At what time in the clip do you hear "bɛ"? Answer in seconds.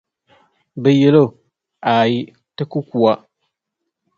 0.81-0.89